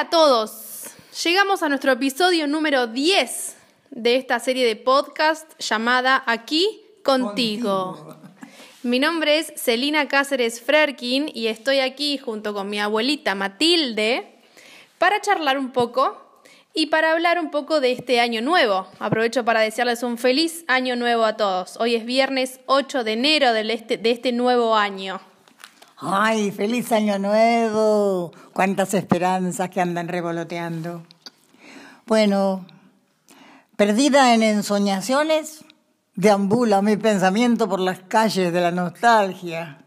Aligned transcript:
Hola 0.00 0.06
a 0.06 0.10
todos. 0.10 0.84
Llegamos 1.24 1.62
a 1.62 1.68
nuestro 1.68 1.92
episodio 1.92 2.46
número 2.46 2.86
10 2.86 3.56
de 3.90 4.16
esta 4.16 4.40
serie 4.40 4.66
de 4.66 4.74
podcast 4.74 5.52
llamada 5.60 6.22
Aquí 6.24 6.80
contigo. 7.04 8.16
Mi 8.82 8.98
nombre 8.98 9.38
es 9.38 9.52
Celina 9.56 10.08
Cáceres 10.08 10.62
Frerkin 10.62 11.30
y 11.34 11.48
estoy 11.48 11.80
aquí 11.80 12.16
junto 12.16 12.54
con 12.54 12.70
mi 12.70 12.80
abuelita 12.80 13.34
Matilde 13.34 14.40
para 14.96 15.20
charlar 15.20 15.58
un 15.58 15.70
poco 15.70 16.16
y 16.72 16.86
para 16.86 17.12
hablar 17.12 17.38
un 17.38 17.50
poco 17.50 17.80
de 17.80 17.92
este 17.92 18.20
año 18.20 18.40
nuevo. 18.40 18.86
Aprovecho 19.00 19.44
para 19.44 19.60
desearles 19.60 20.02
un 20.02 20.16
feliz 20.16 20.64
año 20.66 20.96
nuevo 20.96 21.26
a 21.26 21.36
todos. 21.36 21.76
Hoy 21.78 21.94
es 21.94 22.06
viernes 22.06 22.60
8 22.64 23.04
de 23.04 23.12
enero 23.12 23.48
este, 23.54 23.98
de 23.98 24.10
este 24.12 24.32
nuevo 24.32 24.74
año. 24.74 25.20
Ay, 26.02 26.50
feliz 26.50 26.92
año 26.92 27.18
nuevo. 27.18 28.32
Cuántas 28.54 28.94
esperanzas 28.94 29.68
que 29.68 29.82
andan 29.82 30.08
revoloteando. 30.08 31.02
Bueno, 32.06 32.64
perdida 33.76 34.32
en 34.32 34.42
ensoñaciones, 34.42 35.62
deambula 36.14 36.80
mi 36.80 36.96
pensamiento 36.96 37.68
por 37.68 37.80
las 37.80 37.98
calles 37.98 38.50
de 38.50 38.60
la 38.62 38.70
nostalgia. 38.70 39.84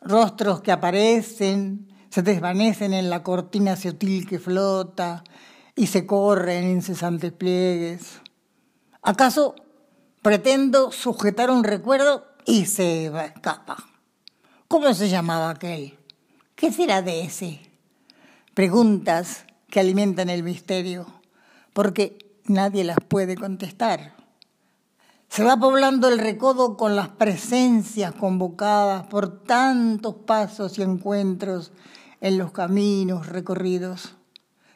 Rostros 0.00 0.60
que 0.60 0.72
aparecen, 0.72 1.86
se 2.10 2.22
desvanecen 2.22 2.92
en 2.92 3.08
la 3.08 3.22
cortina 3.22 3.76
sutil 3.76 4.26
que 4.28 4.40
flota 4.40 5.22
y 5.76 5.86
se 5.86 6.04
corre 6.04 6.58
en 6.58 6.68
incesantes 6.68 7.30
pliegues. 7.30 8.20
¿Acaso 9.02 9.54
pretendo 10.20 10.90
sujetar 10.90 11.48
un 11.48 11.62
recuerdo 11.62 12.26
y 12.44 12.66
se 12.66 13.06
escapa? 13.06 13.87
¿Cómo 14.68 14.92
se 14.92 15.08
llamaba 15.08 15.48
aquel? 15.48 15.98
¿Qué 16.54 16.70
será 16.70 17.00
de 17.00 17.22
ese? 17.22 17.62
Preguntas 18.52 19.46
que 19.70 19.80
alimentan 19.80 20.28
el 20.28 20.42
misterio, 20.42 21.06
porque 21.72 22.18
nadie 22.44 22.84
las 22.84 22.98
puede 23.08 23.34
contestar. 23.34 24.14
Se 25.30 25.42
va 25.42 25.56
poblando 25.56 26.08
el 26.08 26.18
recodo 26.18 26.76
con 26.76 26.96
las 26.96 27.08
presencias 27.08 28.12
convocadas 28.12 29.06
por 29.06 29.42
tantos 29.42 30.16
pasos 30.26 30.78
y 30.78 30.82
encuentros 30.82 31.72
en 32.20 32.36
los 32.36 32.52
caminos 32.52 33.26
recorridos. 33.26 34.16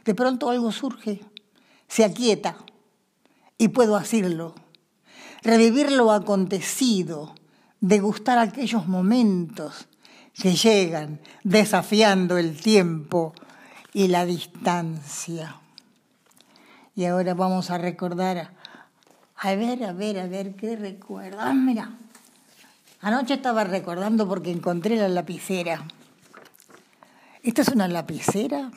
De 0.06 0.14
pronto 0.14 0.48
algo 0.48 0.72
surge, 0.72 1.20
se 1.86 2.06
aquieta 2.06 2.56
y 3.58 3.68
puedo 3.68 3.96
asirlo, 3.96 4.54
revivir 5.42 5.92
lo 5.92 6.12
acontecido, 6.12 7.34
degustar 7.82 8.38
aquellos 8.38 8.86
momentos 8.86 9.88
que 10.34 10.54
llegan 10.54 11.20
desafiando 11.42 12.38
el 12.38 12.58
tiempo 12.58 13.34
y 13.92 14.08
la 14.08 14.24
distancia. 14.24 15.56
Y 16.94 17.04
ahora 17.04 17.34
vamos 17.34 17.70
a 17.70 17.78
recordar, 17.78 18.52
a 19.36 19.54
ver, 19.56 19.84
a 19.84 19.92
ver, 19.92 20.20
a 20.20 20.26
ver, 20.26 20.54
¿qué 20.54 20.76
recuerdo? 20.76 21.38
Ah, 21.40 21.52
mira, 21.52 21.90
anoche 23.00 23.34
estaba 23.34 23.64
recordando 23.64 24.28
porque 24.28 24.52
encontré 24.52 24.96
la 24.96 25.08
lapicera. 25.08 25.84
Esta 27.42 27.62
es 27.62 27.68
una 27.68 27.88
lapicera 27.88 28.70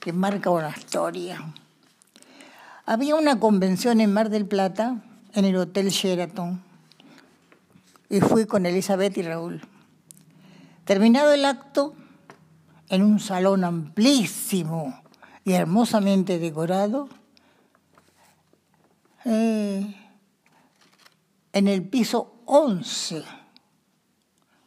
que 0.00 0.12
marca 0.12 0.50
una 0.50 0.70
historia. 0.76 1.54
Había 2.86 3.14
una 3.14 3.38
convención 3.38 4.00
en 4.00 4.12
Mar 4.12 4.30
del 4.30 4.46
Plata, 4.46 4.96
en 5.34 5.44
el 5.44 5.56
Hotel 5.56 5.90
Sheraton, 5.90 6.67
y 8.08 8.20
fui 8.20 8.46
con 8.46 8.66
Elizabeth 8.66 9.16
y 9.18 9.22
Raúl. 9.22 9.60
Terminado 10.84 11.32
el 11.32 11.44
acto, 11.44 11.94
en 12.88 13.02
un 13.02 13.20
salón 13.20 13.64
amplísimo 13.64 15.02
y 15.44 15.52
hermosamente 15.52 16.38
decorado, 16.38 17.08
eh, 19.24 19.94
en 21.52 21.68
el 21.68 21.86
piso 21.86 22.40
11. 22.46 23.24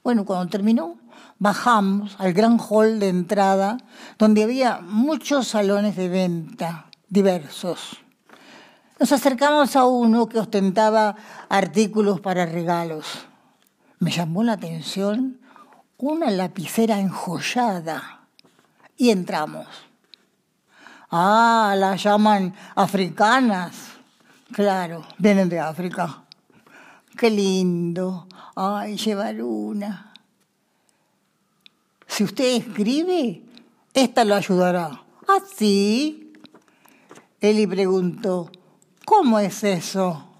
Bueno, 0.03 0.25
cuando 0.25 0.49
terminó, 0.49 0.97
bajamos 1.39 2.15
al 2.19 2.33
gran 2.33 2.59
hall 2.59 2.99
de 2.99 3.09
entrada, 3.09 3.77
donde 4.19 4.43
había 4.43 4.81
muchos 4.81 5.47
salones 5.47 5.95
de 5.95 6.09
venta 6.09 6.87
diversos. 7.07 7.97
Nos 8.99 9.11
acercamos 9.11 9.75
a 9.75 9.85
uno 9.85 10.29
que 10.29 10.37
ostentaba 10.37 11.15
artículos 11.49 12.21
para 12.21 12.45
regalos. 12.45 13.05
Me 14.01 14.09
llamó 14.09 14.41
la 14.41 14.53
atención 14.53 15.39
una 15.99 16.31
lapicera 16.31 16.99
enjollada 16.99 18.21
y 18.97 19.11
entramos. 19.11 19.67
Ah, 21.11 21.75
las 21.77 22.01
llaman 22.01 22.51
africanas. 22.73 23.75
Claro, 24.53 25.05
vienen 25.19 25.49
de 25.49 25.59
África. 25.59 26.23
Qué 27.15 27.29
lindo. 27.29 28.27
Ay, 28.55 28.97
llevar 28.97 29.39
una. 29.43 30.11
Si 32.07 32.23
usted 32.23 32.55
escribe, 32.55 33.43
esta 33.93 34.25
lo 34.25 34.33
ayudará. 34.33 34.99
¿Ah, 35.27 35.41
sí? 35.55 36.33
Eli 37.39 37.67
preguntó, 37.67 38.51
¿cómo 39.05 39.37
es 39.37 39.63
eso? 39.63 40.30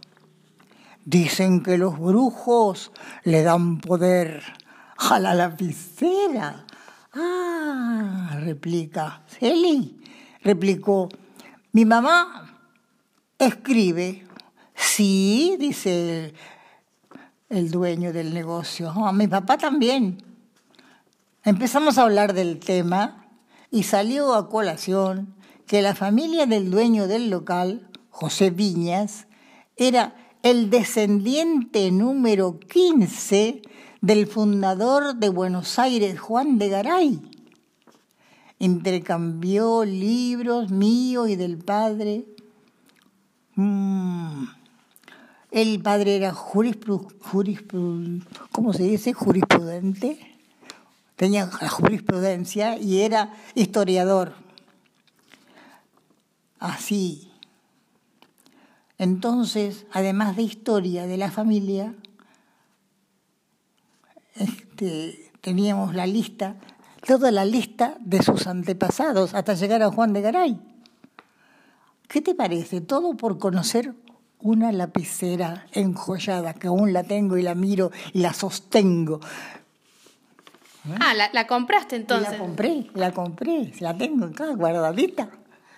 Dicen 1.05 1.63
que 1.63 1.77
los 1.77 1.99
brujos 1.99 2.91
le 3.23 3.43
dan 3.43 3.79
poder 3.79 4.43
a 4.97 5.19
la 5.19 5.33
lapicera. 5.33 6.65
Ah, 7.13 8.37
replica. 8.39 9.23
Eli 9.39 10.01
replicó, 10.43 11.09
mi 11.71 11.85
mamá 11.85 12.57
escribe. 13.37 14.25
Sí, 14.75 15.57
dice 15.59 16.33
el, 17.49 17.71
dueño 17.71 18.13
del 18.13 18.33
negocio. 18.33 18.91
Ah, 18.95 19.11
mi 19.11 19.27
papá 19.27 19.57
también. 19.57 20.23
Empezamos 21.43 21.97
a 21.97 22.03
hablar 22.03 22.33
del 22.33 22.59
tema 22.59 23.25
y 23.69 23.83
salió 23.83 24.33
a 24.33 24.49
colación 24.49 25.35
que 25.65 25.81
la 25.81 25.95
familia 25.95 26.45
del 26.45 26.69
dueño 26.69 27.07
del 27.07 27.29
local, 27.29 27.89
José 28.09 28.49
Viñas, 28.49 29.27
era 29.75 30.15
el 30.43 30.69
descendiente 30.69 31.91
número 31.91 32.59
15 32.59 33.61
del 34.01 34.27
fundador 34.27 35.15
de 35.15 35.29
Buenos 35.29 35.77
Aires, 35.79 36.19
Juan 36.19 36.57
de 36.57 36.69
Garay. 36.69 37.21
Intercambió 38.59 39.85
libros 39.85 40.71
míos 40.71 41.29
y 41.29 41.35
del 41.35 41.57
padre. 41.57 42.25
Mm. 43.55 44.45
El 45.51 45.81
padre 45.81 46.15
era 46.15 46.33
¿cómo 48.51 48.73
se 48.73 48.83
dice? 48.83 49.13
Jurisprudente 49.13 50.31
tenía 51.21 51.47
la 51.61 51.69
jurisprudencia 51.69 52.79
y 52.79 53.01
era 53.01 53.31
historiador. 53.53 54.33
Así. 56.59 57.30
Entonces, 59.01 59.87
además 59.91 60.35
de 60.35 60.43
historia 60.43 61.07
de 61.07 61.17
la 61.17 61.31
familia, 61.31 61.95
este, 64.35 65.31
teníamos 65.41 65.95
la 65.95 66.05
lista, 66.05 66.57
toda 67.07 67.31
la 67.31 67.43
lista 67.43 67.95
de 67.99 68.21
sus 68.21 68.45
antepasados 68.45 69.33
hasta 69.33 69.55
llegar 69.55 69.81
a 69.81 69.89
Juan 69.89 70.13
de 70.13 70.21
Garay. 70.21 70.59
¿Qué 72.07 72.21
te 72.21 72.35
parece? 72.35 72.79
Todo 72.79 73.17
por 73.17 73.39
conocer 73.39 73.95
una 74.37 74.71
lapicera 74.71 75.65
enjollada, 75.71 76.53
que 76.53 76.67
aún 76.67 76.93
la 76.93 77.01
tengo 77.01 77.37
y 77.37 77.41
la 77.41 77.55
miro 77.55 77.89
y 78.13 78.19
la 78.19 78.33
sostengo. 78.33 79.19
Ah, 80.99 81.15
la, 81.15 81.47
compraste 81.47 81.95
entonces. 81.95 82.33
la 82.33 82.37
compré, 82.37 82.87
la 82.93 83.11
compré, 83.11 83.73
la 83.79 83.97
tengo 83.97 84.25
acá 84.25 84.53
guardadita. 84.53 85.27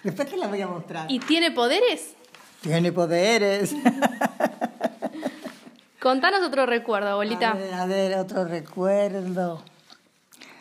Después 0.04 0.30
te 0.30 0.36
la 0.36 0.48
voy 0.48 0.60
a 0.60 0.68
mostrar. 0.68 1.10
¿Y 1.10 1.20
tiene 1.20 1.52
poderes? 1.52 2.18
Tiene 2.64 2.92
poderes. 2.92 3.76
Contanos 6.02 6.42
otro 6.42 6.66
recuerdo, 6.66 7.10
abuelita. 7.10 7.52
A 7.52 7.56
ver, 7.56 7.74
a 7.74 7.86
ver, 7.86 8.18
otro 8.18 8.46
recuerdo. 8.46 9.62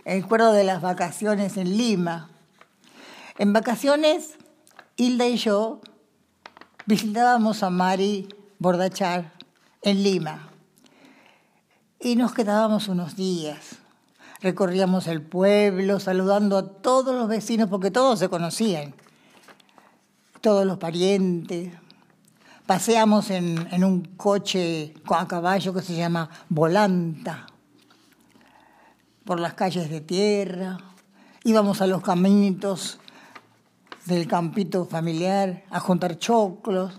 El 0.05 0.23
recuerdo 0.23 0.53
de 0.53 0.65
las 0.65 0.83
vacaciones 0.83 1.57
en 1.57 1.79
Lima. 1.79 2.29
En 3.39 3.53
vacaciones, 3.53 4.35
Hilda 4.97 5.29
y 5.29 5.37
yo 5.37 5.81
visitábamos 6.85 7.63
a 7.63 7.71
Mari 7.71 8.29
Bordachar 8.59 9.33
en 9.83 10.03
Lima. 10.03 10.49
Y 12.01 12.17
nos 12.17 12.35
quedábamos 12.35 12.89
unos 12.89 13.17
días 13.17 13.79
recorríamos 14.41 15.07
el 15.07 15.23
pueblo 15.23 16.01
saludando 16.01 16.59
a 16.59 16.67
todos 16.67 17.15
los 17.15 17.29
vecinos 17.29 17.69
porque 17.69 17.93
todos 17.93 18.19
se 18.19 18.29
conocían, 18.29 18.93
todos 20.41 20.67
los 20.67 20.79
parientes. 20.79 21.73
Paseamos 22.73 23.29
en, 23.29 23.85
un 23.85 24.01
coche 24.17 24.95
a 25.05 25.29
caballo 25.29 25.75
que 25.75 25.83
se 25.83 25.95
llama 25.95 26.31
Volanta 26.49 27.47
por 29.27 29.39
las 29.39 29.53
calles 29.53 29.91
de 29.91 30.01
tierra 30.01 30.79
íbamos 31.45 31.83
a 31.83 31.87
los 31.87 32.01
caminitos 32.01 32.99
del 34.07 34.27
campito 34.27 34.87
familiar 34.87 35.65
a 35.69 35.81
juntar 35.81 36.17
choclos. 36.17 36.99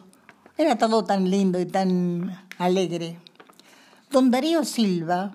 Era 0.59 0.77
todo 0.77 1.03
tan 1.05 1.31
lindo 1.31 1.59
y 1.59 1.65
tan 1.65 2.45
alegre. 2.59 3.17
Don 4.11 4.29
Darío 4.29 4.65
Silva 4.65 5.31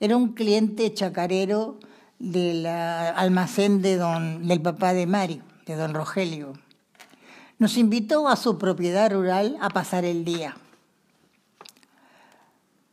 era 0.00 0.16
un 0.16 0.32
cliente 0.32 0.94
chacarero 0.94 1.78
del 2.18 2.64
almacén 2.64 3.82
de 3.82 3.98
don, 3.98 4.48
del 4.48 4.62
papá 4.62 4.94
de 4.94 5.06
Mario, 5.06 5.42
de 5.66 5.76
don 5.76 5.92
Rogelio. 5.92 6.65
Nos 7.58 7.76
invitó 7.76 8.28
a 8.28 8.36
su 8.36 8.58
propiedad 8.58 9.10
rural 9.10 9.56
a 9.60 9.70
pasar 9.70 10.04
el 10.04 10.24
día. 10.24 10.56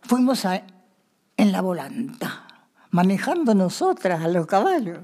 Fuimos 0.01 0.45
en 0.45 1.51
la 1.51 1.61
volanta, 1.61 2.47
manejando 2.89 3.55
nosotras 3.55 4.23
a 4.23 4.27
los 4.27 4.45
caballos. 4.47 4.99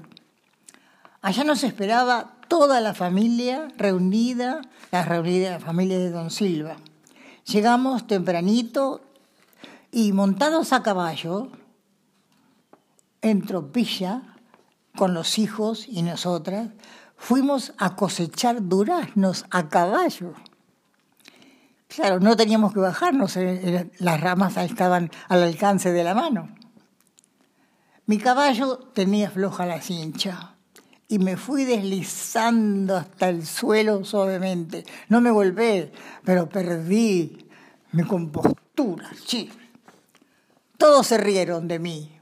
Allá 1.22 1.44
nos 1.44 1.64
esperaba 1.64 2.36
toda 2.48 2.80
la 2.80 2.94
familia 2.94 3.68
reunida, 3.76 4.62
la, 4.90 5.04
reunida, 5.04 5.52
la 5.52 5.60
familia 5.60 5.98
de 5.98 6.10
don 6.10 6.30
Silva. 6.30 6.76
Llegamos 7.46 8.06
tempranito 8.06 9.02
y 9.92 10.12
montados 10.12 10.72
a 10.72 10.82
caballo, 10.82 11.48
en 13.22 13.42
tropilla, 13.42 14.22
con 14.96 15.14
los 15.14 15.38
hijos 15.38 15.86
y 15.88 16.02
nosotras, 16.02 16.68
fuimos 17.20 17.74
a 17.76 17.94
cosechar 17.94 18.66
duraznos 18.66 19.44
a 19.50 19.68
caballo. 19.68 20.32
Claro, 21.86 22.18
no 22.18 22.34
teníamos 22.34 22.72
que 22.72 22.80
bajarnos, 22.80 23.36
eh, 23.36 23.60
eh, 23.62 23.90
las 23.98 24.20
ramas 24.20 24.56
estaban 24.56 25.10
al 25.28 25.42
alcance 25.42 25.92
de 25.92 26.02
la 26.02 26.14
mano. 26.14 26.48
Mi 28.06 28.18
caballo 28.18 28.78
tenía 28.94 29.30
floja 29.30 29.66
la 29.66 29.82
cincha 29.82 30.54
y 31.08 31.18
me 31.18 31.36
fui 31.36 31.64
deslizando 31.64 32.96
hasta 32.96 33.28
el 33.28 33.46
suelo 33.46 34.04
suavemente. 34.04 34.84
No 35.08 35.20
me 35.20 35.30
volví, 35.30 35.90
pero 36.24 36.48
perdí 36.48 37.46
mi 37.92 38.02
compostura, 38.04 39.10
sí. 39.26 39.50
Todos 40.78 41.08
se 41.08 41.18
rieron 41.18 41.68
de 41.68 41.78
mí 41.78 42.18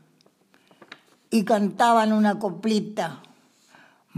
y 1.31 1.45
cantaban 1.45 2.13
una 2.13 2.39
coplita. 2.39 3.23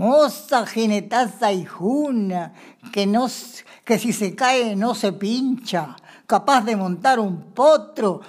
Moza 0.00 0.64
jinetaza 0.64 1.52
y 1.52 1.66
juna, 1.66 2.54
que, 2.90 3.06
no, 3.06 3.26
que 3.84 3.98
si 3.98 4.14
se 4.14 4.34
cae 4.34 4.74
no 4.74 4.94
se 4.94 5.12
pincha, 5.12 5.94
capaz 6.26 6.62
de 6.62 6.74
montar 6.74 7.20
un 7.20 7.52
potro, 7.52 8.22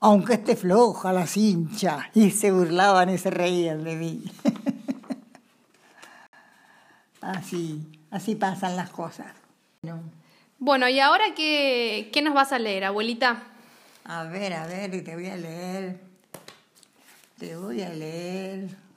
aunque 0.00 0.34
esté 0.34 0.56
floja 0.56 1.12
la 1.12 1.26
cincha. 1.26 2.08
Y 2.14 2.30
se 2.30 2.50
burlaban 2.50 3.10
y 3.10 3.18
se 3.18 3.28
reían 3.28 3.84
de 3.84 3.96
mí. 3.96 4.24
así, 7.20 7.86
así 8.10 8.34
pasan 8.34 8.76
las 8.76 8.88
cosas. 8.88 9.26
Bueno, 10.58 10.88
¿y 10.88 11.00
ahora 11.00 11.34
qué, 11.36 12.08
qué 12.14 12.22
nos 12.22 12.32
vas 12.32 12.52
a 12.52 12.58
leer, 12.58 12.84
abuelita? 12.84 13.42
A 14.04 14.24
ver, 14.24 14.54
a 14.54 14.66
ver, 14.66 15.04
te 15.04 15.14
voy 15.14 15.26
a 15.26 15.36
leer. 15.36 16.00
Te 17.38 17.56
voy 17.56 17.82
a 17.82 17.90
leer. 17.90 18.89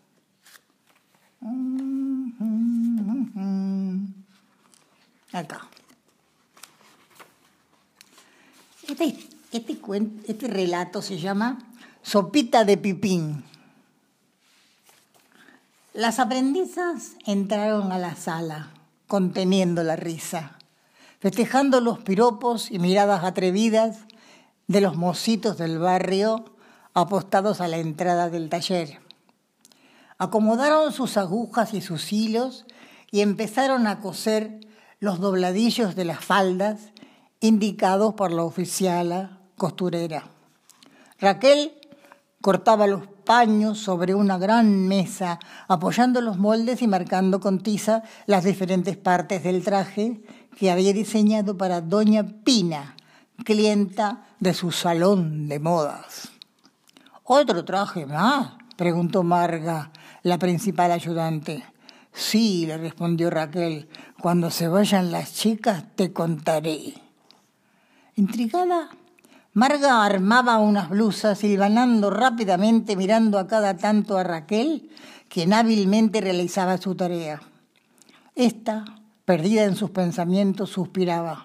Acá. 5.33 5.67
Este, 8.87 9.17
este, 9.51 9.79
este 10.27 10.47
relato 10.47 11.01
se 11.01 11.17
llama 11.17 11.57
Sopita 12.03 12.63
de 12.65 12.77
Pipín. 12.77 13.43
Las 15.93 16.19
aprendizas 16.19 17.13
entraron 17.25 17.91
a 17.91 17.97
la 17.97 18.15
sala, 18.15 18.73
conteniendo 19.07 19.83
la 19.83 19.95
risa, 19.95 20.59
festejando 21.19 21.81
los 21.81 21.99
piropos 21.99 22.69
y 22.69 22.77
miradas 22.77 23.23
atrevidas 23.23 23.99
de 24.67 24.81
los 24.81 24.95
mocitos 24.97 25.57
del 25.57 25.79
barrio 25.79 26.45
apostados 26.93 27.59
a 27.59 27.67
la 27.67 27.77
entrada 27.77 28.29
del 28.29 28.49
taller. 28.49 28.99
Acomodaron 30.19 30.93
sus 30.93 31.17
agujas 31.17 31.73
y 31.73 31.81
sus 31.81 32.13
hilos 32.13 32.65
y 33.09 33.21
empezaron 33.21 33.87
a 33.87 33.99
coser 33.99 34.59
los 35.03 35.19
dobladillos 35.19 35.97
de 35.97 36.05
las 36.05 36.23
faldas 36.23 36.79
indicados 37.41 38.13
por 38.13 38.31
la 38.31 38.43
oficiala 38.43 39.39
costurera. 39.57 40.23
Raquel 41.19 41.73
cortaba 42.39 42.87
los 42.87 43.05
paños 43.25 43.79
sobre 43.79 44.15
una 44.15 44.37
gran 44.37 44.87
mesa, 44.87 45.39
apoyando 45.67 46.21
los 46.21 46.37
moldes 46.37 46.81
y 46.81 46.87
marcando 46.87 47.41
con 47.41 47.59
tiza 47.59 48.03
las 48.27 48.45
diferentes 48.45 48.95
partes 48.95 49.43
del 49.43 49.61
traje 49.65 50.23
que 50.57 50.71
había 50.71 50.93
diseñado 50.93 51.57
para 51.57 51.81
doña 51.81 52.25
Pina, 52.45 52.95
clienta 53.43 54.23
de 54.39 54.53
su 54.53 54.71
salón 54.71 55.49
de 55.49 55.59
modas. 55.59 56.29
¿Otro 57.25 57.65
traje 57.65 58.05
más? 58.05 58.53
preguntó 58.77 59.21
Marga, 59.21 59.91
la 60.21 60.37
principal 60.37 60.93
ayudante. 60.93 61.72
Sí, 62.13 62.65
le 62.65 62.77
respondió 62.77 63.29
Raquel, 63.29 63.89
cuando 64.21 64.51
se 64.51 64.67
vayan 64.67 65.11
las 65.11 65.33
chicas 65.33 65.83
te 65.95 66.13
contaré. 66.13 66.93
Intrigada, 68.15 68.89
Marga 69.55 70.03
armaba 70.03 70.57
unas 70.57 70.89
blusas, 70.89 71.37
silbanando 71.37 72.09
rápidamente, 72.09 72.95
mirando 72.95 73.37
a 73.37 73.45
cada 73.45 73.77
tanto 73.77 74.17
a 74.17 74.23
Raquel, 74.23 74.89
quien 75.29 75.53
hábilmente 75.53 76.21
realizaba 76.21 76.79
su 76.79 76.95
tarea. 76.95 77.39
Esta, 78.33 78.83
perdida 79.25 79.65
en 79.65 79.75
sus 79.75 79.91
pensamientos, 79.91 80.71
suspiraba. 80.71 81.43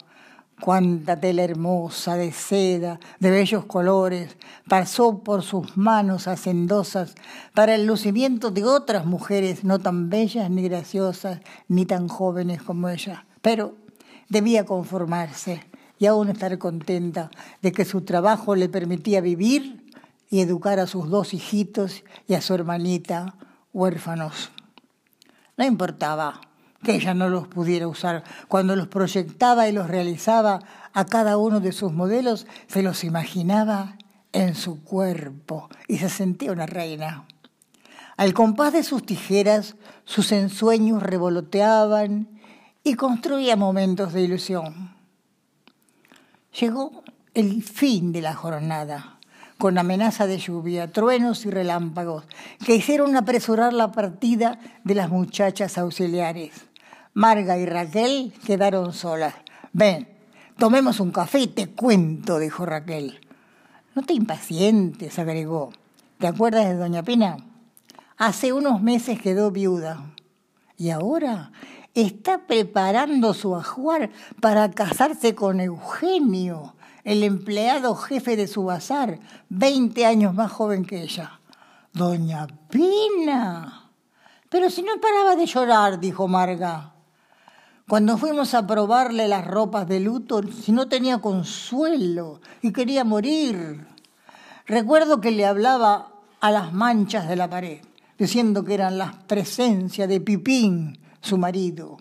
Cuánta 0.61 1.21
tela 1.21 1.43
hermosa 1.45 2.17
de 2.17 2.33
seda, 2.33 2.99
de 3.21 3.31
bellos 3.31 3.65
colores, 3.65 4.37
pasó 4.69 5.23
por 5.23 5.43
sus 5.43 5.77
manos 5.77 6.27
hacendosas 6.27 7.15
para 7.55 7.75
el 7.75 7.87
lucimiento 7.87 8.51
de 8.51 8.65
otras 8.65 9.07
mujeres 9.07 9.63
no 9.63 9.79
tan 9.79 10.11
bellas 10.11 10.51
ni 10.51 10.63
graciosas, 10.63 11.41
ni 11.69 11.87
tan 11.87 12.09
jóvenes 12.09 12.63
como 12.63 12.89
ella. 12.89 13.27
Pero 13.41 13.77
debía 14.29 14.65
conformarse 14.65 15.65
y 15.99 16.07
aún 16.07 16.29
estar 16.29 16.57
contenta 16.59 17.31
de 17.63 17.73
que 17.73 17.85
su 17.85 18.03
trabajo 18.03 18.55
le 18.55 18.69
permitía 18.69 19.21
vivir 19.21 19.93
y 20.31 20.41
educar 20.41 20.81
a 20.81 20.87
sus 20.87 21.09
dos 21.09 21.35
hijitos 21.35 22.05
y 22.27 22.35
a 22.35 22.41
su 22.41 22.55
hermanita 22.55 23.37
huérfanos. 23.73 24.51
No 25.57 25.65
importaba 25.65 26.41
que 26.83 26.95
ella 26.95 27.15
no 27.15 27.29
los 27.29 27.49
pudiera 27.49 27.89
usar. 27.89 28.25
Cuando 28.49 28.77
los 28.77 28.89
proyectaba 28.89 29.69
y 29.69 29.73
los 29.73 29.89
realizaba 29.89 30.61
a 30.93 31.05
cada 31.07 31.37
uno 31.37 31.61
de 31.61 31.73
sus 31.73 31.93
modelos, 31.93 32.47
se 32.67 32.83
los 32.83 33.05
imaginaba 33.05 33.97
en 34.33 34.55
su 34.55 34.83
cuerpo 34.83 35.69
y 35.87 35.99
se 35.99 36.09
sentía 36.09 36.53
una 36.53 36.67
reina. 36.67 37.25
Al 38.17 38.35
compás 38.35 38.73
de 38.73 38.83
sus 38.83 39.05
tijeras, 39.05 39.77
sus 40.05 40.33
ensueños 40.33 41.03
revoloteaban 41.03 42.29
y 42.83 42.95
construía 42.95 43.57
momentos 43.57 44.13
de 44.13 44.23
ilusión. 44.23 44.95
Llegó 46.59 47.05
el 47.35 47.63
fin 47.63 48.13
de 48.13 48.23
la 48.23 48.35
jornada 48.35 49.19
con 49.59 49.77
amenaza 49.77 50.27
de 50.27 50.39
lluvia, 50.39 50.93
truenos 50.93 51.45
y 51.45 51.51
relámpagos, 51.51 52.25
que 52.65 52.77
hicieron 52.77 53.17
apresurar 53.17 53.73
la 53.73 53.91
partida 53.91 54.61
de 54.85 54.95
las 54.95 55.11
muchachas 55.11 55.77
auxiliares. 55.79 56.68
Marga 57.19 57.59
y 57.59 57.67
Raquel 57.67 58.33
quedaron 58.47 58.93
solas. 58.93 59.35
Ven, 59.73 60.07
tomemos 60.57 61.01
un 61.01 61.11
café 61.11 61.41
y 61.41 61.47
te 61.49 61.67
cuento, 61.67 62.39
dijo 62.39 62.65
Raquel. 62.65 63.19
No 63.97 64.03
te 64.03 64.13
impacientes, 64.13 65.19
agregó. 65.19 65.73
¿Te 66.19 66.29
acuerdas 66.29 66.67
de 66.67 66.77
Doña 66.77 67.03
Pina? 67.03 67.39
Hace 68.19 68.53
unos 68.53 68.83
meses 68.83 69.21
quedó 69.21 69.51
viuda. 69.51 70.13
Y 70.77 70.91
ahora 70.91 71.51
está 71.93 72.47
preparando 72.47 73.35
su 73.35 73.57
ajuar 73.57 74.11
para 74.41 74.71
casarse 74.71 75.35
con 75.35 75.59
Eugenio 75.59 76.77
el 77.03 77.25
empleado 77.25 77.97
jefe 77.97 78.37
de 78.37 78.47
su 78.47 78.63
bazar, 78.63 79.19
20 79.49 80.07
años 80.07 80.35
más 80.35 80.53
joven 80.53 80.85
que 80.85 81.03
ella. 81.03 81.41
Doña 81.93 82.47
Pina. 82.71 83.91
Pero 84.49 84.71
si 84.71 84.85
no 84.85 85.01
paraba 85.01 85.35
de 85.35 85.47
llorar, 85.47 85.99
dijo 85.99 86.29
Marga. 86.29 86.95
Cuando 87.89 88.19
fuimos 88.19 88.53
a 88.53 88.67
probarle 88.67 89.29
las 89.29 89.47
ropas 89.47 89.89
de 89.89 89.99
luto, 89.99 90.43
si 90.43 90.73
no 90.73 90.89
tenía 90.89 91.23
consuelo 91.23 92.43
y 92.61 92.71
quería 92.71 93.03
morir. 93.03 93.87
Recuerdo 94.67 95.23
que 95.23 95.31
le 95.31 95.47
hablaba 95.47 96.13
a 96.39 96.51
las 96.51 96.75
manchas 96.75 97.27
de 97.31 97.37
la 97.37 97.49
pared, 97.49 97.81
diciendo 98.19 98.63
que 98.63 98.75
eran 98.75 98.99
la 98.99 99.19
presencia 99.27 100.07
de 100.07 100.21
Pipín, 100.21 100.99
su 101.23 101.39
marido, 101.39 101.97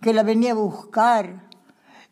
que 0.00 0.14
la 0.14 0.22
venía 0.22 0.52
a 0.52 0.54
buscar 0.54 1.50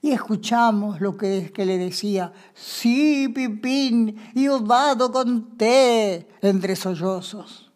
y 0.02 0.11
escuchamos 0.11 1.00
lo 1.00 1.16
que 1.16 1.38
es 1.38 1.50
que 1.50 1.64
le 1.64 1.78
decía, 1.78 2.31
sí, 2.52 3.28
Pipín, 3.35 4.19
yo 4.35 4.61
vado 4.61 5.11
con 5.11 5.57
té, 5.57 6.28
entre 6.43 6.76
sollozos. 6.76 7.73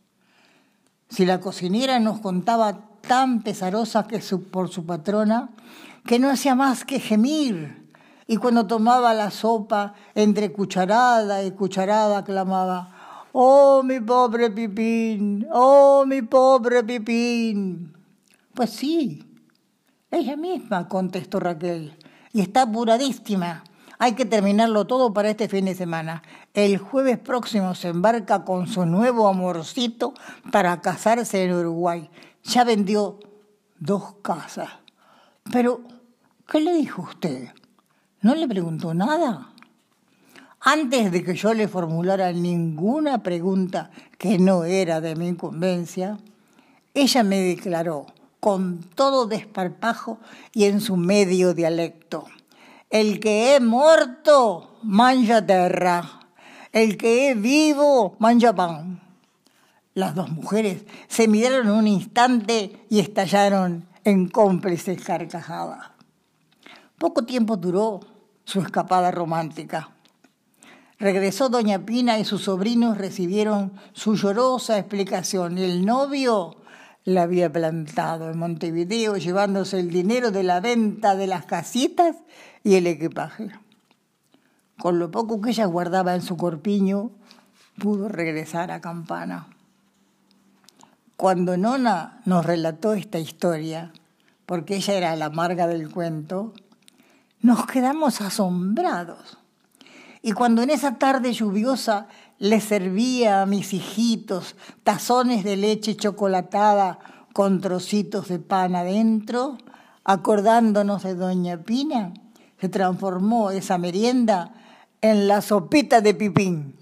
si 1.09 1.25
la 1.25 1.41
cocinera 1.41 1.99
nos 2.01 2.21
contaba 2.21 2.88
tan 3.09 3.43
pesarosa 3.43 4.07
que 4.07 4.21
por 4.53 4.69
su 4.69 4.87
patrona, 4.87 5.49
que 6.07 6.21
no 6.21 6.31
hacía 6.31 6.55
más 6.55 6.85
que 6.85 7.01
gemir, 7.01 7.89
y 8.29 8.37
cuando 8.37 8.67
tomaba 8.67 9.15
la 9.15 9.31
sopa, 9.31 9.95
entre 10.15 10.53
cucharada 10.53 11.43
y 11.43 11.51
cucharada, 11.53 12.23
clamaba, 12.23 12.95
Oh, 13.33 13.83
mi 13.83 14.01
pobre 14.01 14.51
Pipín, 14.51 15.47
oh, 15.53 16.05
mi 16.07 16.23
pobre 16.23 16.85
Pipín. 16.85 17.95
Pues 18.55 18.71
sí, 18.71 19.25
ella 20.11 20.37
misma, 20.37 20.89
contestó 20.89 21.41
Raquel, 21.41 21.97
y 22.33 22.41
está 22.41 22.63
apuradísima. 22.63 23.65
Hay 24.01 24.13
que 24.13 24.25
terminarlo 24.25 24.87
todo 24.87 25.13
para 25.13 25.31
este 25.31 25.49
fin 25.49 25.65
de 25.65 25.75
semana. 25.75 26.23
El 26.55 26.79
jueves 26.79 27.19
próximo 27.19 27.75
se 27.75 27.89
embarca 27.89 28.45
con 28.45 28.69
su 28.69 28.87
nuevo 28.87 29.29
amorcito 29.29 30.15
para 30.53 30.81
casarse 30.81 31.43
en 31.43 31.53
Uruguay. 31.53 32.09
Ya 32.45 32.65
vendió 32.65 33.19
dos 33.79 34.15
casas. 34.23 34.71
Pero, 35.53 35.83
¿qué 36.47 36.61
le 36.61 36.75
dijo 36.75 37.03
usted? 37.03 37.49
¿No 38.21 38.35
le 38.35 38.49
preguntó 38.49 38.95
nada? 38.95 39.53
Antes 40.61 41.13
de 41.13 41.23
que 41.23 41.35
yo 41.35 41.55
le 41.55 41.69
formulara 41.69 42.33
ninguna 42.33 43.23
pregunta 43.23 43.91
que 44.19 44.39
no 44.39 44.65
era 44.65 45.01
de 45.01 45.15
mi 45.15 45.29
incumbencia, 45.29 46.19
ella 46.95 47.23
me 47.23 47.41
declaró 47.41 48.07
con 48.41 48.81
todo 48.95 49.27
desparpajo 49.27 50.19
y 50.53 50.65
en 50.65 50.81
su 50.81 50.97
medio 50.97 51.55
dialecto, 51.55 52.27
el 52.91 53.21
que 53.21 53.57
es 53.57 53.63
muerto 53.63 54.79
manja 54.83 55.45
terra, 55.45 56.21
el 56.73 56.97
que 56.97 57.31
es 57.31 57.41
vivo 57.41 58.17
manja 58.19 58.53
pan. 58.55 59.08
Las 59.99 60.15
dos 60.15 60.31
mujeres 60.31 60.85
se 61.09 61.27
miraron 61.27 61.71
un 61.71 61.89
instante 61.89 62.87
y 62.89 63.01
estallaron 63.01 63.89
en 64.05 64.29
cómplices 64.29 65.03
carcajadas. 65.03 65.91
Poco 66.99 67.25
tiempo 67.25 67.57
duró 67.57 67.99
su 68.45 68.61
escapada 68.61 69.11
romántica. 69.11 69.91
Regresó 71.01 71.49
doña 71.49 71.85
Pina 71.85 72.21
y 72.21 72.25
sus 72.25 72.43
sobrinos 72.45 72.97
recibieron 72.97 73.73
su 73.93 74.15
llorosa 74.15 74.79
explicación. 74.79 75.59
El 75.59 75.85
novio 75.85 76.59
la 77.03 77.23
había 77.23 77.53
plantado 77.53 78.31
en 78.31 78.39
Montevideo 78.39 79.17
llevándose 79.17 79.81
el 79.81 79.91
dinero 79.91 80.31
de 80.31 80.45
la 80.45 80.61
venta 80.61 81.17
de 81.17 81.27
las 81.27 81.45
casitas 81.45 82.15
y 82.63 82.77
el 82.77 82.87
equipaje. 82.87 83.51
Con 84.79 85.01
lo 85.01 85.11
poco 85.11 85.41
que 85.41 85.51
ella 85.51 85.67
guardaba 85.67 86.15
en 86.15 86.23
su 86.23 86.37
corpiño, 86.37 87.11
pudo 87.81 88.09
regresar 88.09 88.71
a 88.71 88.81
Campana. 88.81 89.49
Cuando 91.19 91.57
Nona 91.57 92.21
nos 92.27 92.47
relató 92.47 92.93
esta 92.93 93.19
historia, 93.19 93.93
porque 94.47 94.77
ella 94.77 94.95
era 94.95 95.17
la 95.17 95.25
amarga 95.25 95.67
del 95.67 95.91
cuento, 95.91 96.53
nos 97.43 97.67
quedamos 97.67 98.21
asombrados. 98.21 99.37
Y 100.23 100.31
cuando 100.31 100.63
en 100.63 100.71
esa 100.71 100.95
tarde 100.95 101.33
lluviosa 101.33 102.07
le 102.39 102.61
servía 102.61 103.43
a 103.43 103.47
mis 103.47 103.73
hijitos 103.73 104.55
tazones 104.85 105.43
de 105.43 105.57
leche 105.57 105.97
chocolatada 105.97 107.01
con 107.33 107.61
trocitos 107.61 108.29
de 108.29 108.39
pan 108.39 108.77
adentro, 108.77 109.59
acordándonos 110.05 111.03
de 111.03 111.17
Doña 111.17 111.59
Pina, 111.59 112.15
se 112.61 112.69
transformó 112.69 113.51
esa 113.51 113.77
merienda 113.77 114.55
en 115.01 115.27
la 115.27 115.43
sopita 115.43 116.01
de 116.01 116.15
pipín. 116.15 116.77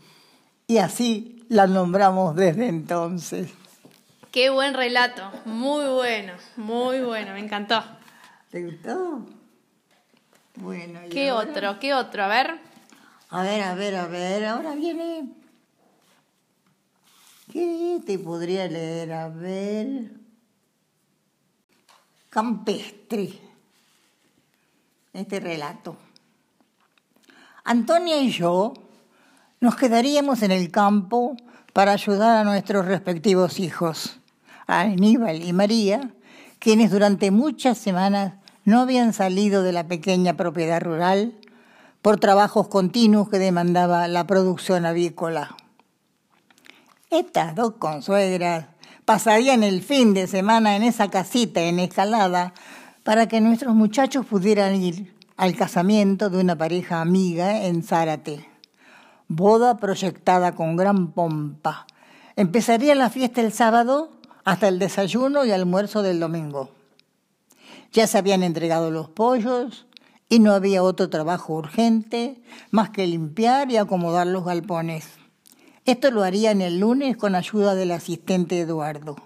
Y 0.67 0.77
así 0.77 1.43
la 1.49 1.67
nombramos 1.67 2.37
desde 2.37 2.69
entonces. 2.69 3.49
Qué 4.37 4.51
buen 4.51 4.75
relato, 4.75 5.33
muy 5.47 5.87
bueno, 5.87 6.35
muy 6.57 7.01
bueno, 7.01 7.33
me 7.33 7.41
encantó. 7.41 7.83
¿Te 8.51 8.63
gustó? 8.67 9.25
Bueno, 10.57 11.01
¿qué 11.11 11.33
otro? 11.33 11.79
¿Qué 11.79 11.95
otro? 11.95 12.25
A 12.25 12.27
ver. 12.27 12.61
A 13.31 13.43
ver, 13.43 13.63
a 13.63 13.75
ver, 13.75 13.97
a 13.97 14.07
ver, 14.07 14.45
ahora 14.45 14.75
viene. 14.75 15.33
¿Qué 17.51 17.99
te 18.05 18.19
podría 18.19 18.69
leer? 18.69 19.11
A 19.15 19.29
ver. 19.29 20.11
Campestre. 22.29 23.31
Este 25.15 25.41
relato. 25.41 25.97
Antonia 27.65 28.19
y 28.19 28.31
yo 28.31 28.75
nos 29.61 29.77
quedaríamos 29.77 30.43
en 30.43 30.51
el 30.51 30.71
campo 30.71 31.35
para 31.73 31.93
ayudar 31.93 32.37
a 32.37 32.45
nuestros 32.45 32.85
respectivos 32.85 33.61
hijos, 33.61 34.19
a 34.67 34.81
Aníbal 34.81 35.43
y 35.43 35.53
María, 35.53 36.11
quienes 36.59 36.91
durante 36.91 37.31
muchas 37.31 37.79
semanas 37.79 38.35
no 38.65 38.81
habían 38.81 39.13
salido 39.13 39.63
de 39.63 39.73
la 39.73 39.87
pequeña 39.87 40.37
propiedad 40.37 40.83
rural 40.83 41.35
por 42.03 42.19
trabajos 42.19 42.69
continuos 42.69 43.29
que 43.29 43.39
demandaba 43.39 44.09
la 44.09 44.27
producción 44.27 44.87
avícola. 44.87 45.57
Estas 47.11 47.55
dos 47.55 47.75
consuegras 47.79 48.67
pasarían 49.05 49.63
el 49.63 49.83
fin 49.83 50.15
de 50.15 50.27
semana 50.27 50.77
en 50.77 50.83
esa 50.83 51.09
casita 51.09 51.61
en 51.63 51.79
escalada 51.79 52.53
para 53.05 53.29
que 53.29 53.41
nuestros 53.41 53.75
muchachos 53.75 54.27
pudieran 54.27 54.75
ir 54.75 55.15
al 55.37 55.55
casamiento 55.55 56.29
de 56.29 56.41
una 56.41 56.57
pareja 56.57 57.01
amiga 57.01 57.65
en 57.65 57.85
Zárate. 57.85 58.49
Boda 59.29 59.77
proyectada 59.77 60.53
con 60.53 60.77
gran 60.77 61.13
pompa. 61.13 61.87
Empezaría 62.35 62.95
la 62.95 63.11
fiesta 63.11 63.41
el 63.41 63.53
sábado 63.53 64.11
hasta 64.47 64.69
el 64.69 64.79
desayuno 64.79 65.45
y 65.45 65.51
almuerzo 65.51 66.03
del 66.03 66.21
domingo. 66.21 66.71
Ya 67.93 68.07
se 68.07 68.17
habían 68.17 68.45
entregado 68.45 68.93
los 68.93 69.09
pollos 69.09 69.87
y 70.29 70.39
no 70.39 70.53
había 70.53 70.85
otro 70.85 71.11
trabajo 71.11 71.55
urgente 71.55 72.41
más 72.71 72.91
que 72.91 73.09
limpiar 73.09 73.73
y 73.73 73.77
acomodar 73.77 74.29
los 74.29 74.45
galpones. 74.45 75.09
Esto 75.85 76.13
lo 76.13 76.23
harían 76.23 76.61
el 76.61 76.79
lunes 76.79 77.17
con 77.17 77.35
ayuda 77.35 77.75
del 77.75 77.91
asistente 77.91 78.61
Eduardo. 78.61 79.17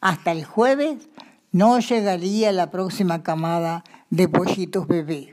Hasta 0.00 0.32
el 0.32 0.44
jueves 0.44 1.08
no 1.52 1.78
llegaría 1.78 2.50
la 2.50 2.72
próxima 2.72 3.22
camada 3.22 3.84
de 4.10 4.28
pollitos 4.28 4.88
bebé. 4.88 5.32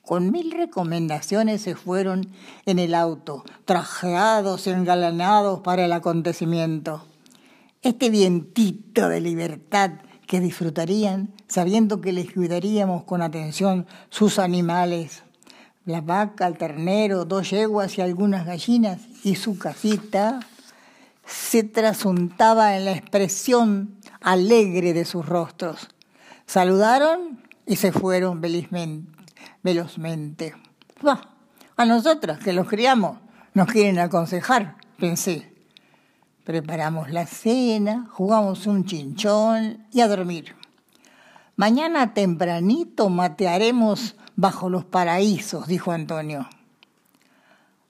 Con 0.00 0.30
mil 0.30 0.52
recomendaciones 0.52 1.60
se 1.60 1.74
fueron 1.74 2.32
en 2.64 2.78
el 2.78 2.94
auto, 2.94 3.44
trajeados 3.66 4.66
engalanados 4.66 5.60
para 5.60 5.84
el 5.84 5.92
acontecimiento. 5.92 7.04
Este 7.82 8.10
vientito 8.10 9.08
de 9.08 9.22
libertad 9.22 9.92
que 10.26 10.38
disfrutarían 10.38 11.32
sabiendo 11.48 12.02
que 12.02 12.12
les 12.12 12.30
cuidaríamos 12.30 13.04
con 13.04 13.22
atención 13.22 13.86
sus 14.10 14.38
animales, 14.38 15.22
la 15.86 16.02
vaca, 16.02 16.46
el 16.46 16.58
ternero, 16.58 17.24
dos 17.24 17.48
yeguas 17.48 17.96
y 17.96 18.02
algunas 18.02 18.44
gallinas, 18.44 19.00
y 19.24 19.36
su 19.36 19.56
casita 19.56 20.40
se 21.24 21.62
trasuntaba 21.62 22.76
en 22.76 22.84
la 22.84 22.92
expresión 22.92 23.96
alegre 24.20 24.92
de 24.92 25.06
sus 25.06 25.24
rostros. 25.24 25.88
Saludaron 26.44 27.40
y 27.64 27.76
se 27.76 27.92
fueron 27.92 28.42
velozmente. 28.42 30.54
a 31.76 31.86
nosotras 31.86 32.40
que 32.40 32.52
los 32.52 32.68
criamos 32.68 33.20
nos 33.54 33.68
quieren 33.68 33.98
aconsejar, 33.98 34.76
pensé. 34.98 35.49
Preparamos 36.50 37.12
la 37.12 37.26
cena, 37.26 38.08
jugamos 38.10 38.66
un 38.66 38.84
chinchón 38.84 39.86
y 39.92 40.00
a 40.00 40.08
dormir. 40.08 40.56
Mañana 41.54 42.12
tempranito 42.12 43.08
matearemos 43.08 44.16
bajo 44.34 44.68
los 44.68 44.84
paraísos, 44.84 45.68
dijo 45.68 45.92
Antonio. 45.92 46.48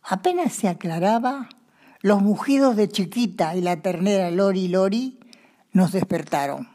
Apenas 0.03 0.53
se 0.53 0.69
aclaraba, 0.69 1.49
los 2.03 2.21
mugidos 2.21 2.77
de 2.77 2.91
Chiquita 2.91 3.57
y 3.57 3.63
la 3.63 3.81
ternera 3.81 4.31
Lori 4.31 4.69
Lori 4.69 5.19
nos 5.73 5.93
despertaron. 5.93 6.69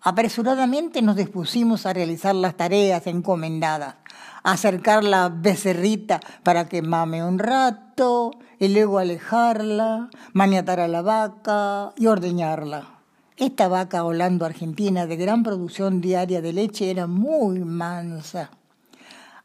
Apresuradamente 0.00 1.02
nos 1.02 1.16
dispusimos 1.16 1.84
a 1.84 1.92
realizar 1.92 2.34
las 2.34 2.56
tareas 2.56 3.06
encomendadas, 3.06 3.96
acercar 4.42 5.04
la 5.04 5.28
becerrita 5.28 6.20
para 6.42 6.68
que 6.68 6.82
mame 6.82 7.24
un 7.24 7.38
rato, 7.38 8.32
y 8.62 8.68
luego 8.68 8.98
alejarla, 8.98 10.08
maniatar 10.34 10.78
a 10.78 10.86
la 10.86 11.02
vaca 11.02 11.92
y 11.96 12.06
ordeñarla. 12.06 13.00
Esta 13.36 13.66
vaca 13.66 14.04
holando 14.04 14.46
argentina 14.46 15.04
de 15.06 15.16
gran 15.16 15.42
producción 15.42 16.00
diaria 16.00 16.40
de 16.40 16.52
leche 16.52 16.88
era 16.88 17.08
muy 17.08 17.58
mansa. 17.58 18.50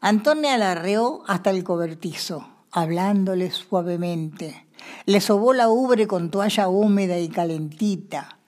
Antonia 0.00 0.56
la 0.56 0.80
hasta 1.26 1.50
el 1.50 1.64
cobertizo, 1.64 2.48
hablándole 2.70 3.50
suavemente. 3.50 4.68
Le 5.04 5.20
sobó 5.20 5.52
la 5.52 5.68
ubre 5.68 6.06
con 6.06 6.30
toalla 6.30 6.68
húmeda 6.68 7.18
y 7.18 7.28
calentita. 7.28 8.38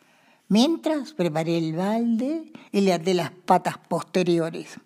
Mientras 0.46 1.14
preparé 1.14 1.58
el 1.58 1.74
balde 1.74 2.52
y 2.70 2.82
le 2.82 2.92
até 2.92 3.14
las 3.14 3.32
patas 3.32 3.76
posteriores. 3.78 4.78